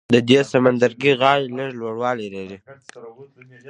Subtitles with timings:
[0.15, 2.57] د دې سمندرګي غاړې لږ لوړوالی لري.